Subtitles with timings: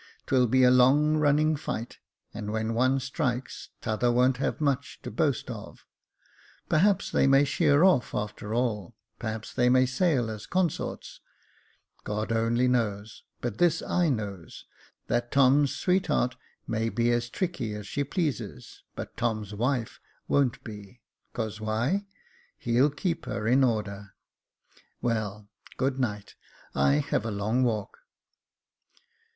[0.25, 1.99] 'Twill be a long running fight,
[2.33, 5.85] and when one strikes, t'other wo' n't have much to boast of.
[6.67, 11.19] Perhaps they may sheer off after all— perhaps they may sail as consorts;
[12.03, 14.65] God only knows; but this I knows,
[15.05, 20.63] that Tom's sweet heart may be as tricky as she pleases, but Tom's wife wo'n't
[20.63, 20.99] be,—
[21.33, 22.07] 'cause why?
[22.57, 24.15] He'll keep her in order.
[24.99, 25.47] Weil,
[25.77, 26.33] good night;
[26.73, 27.99] I have a long walk."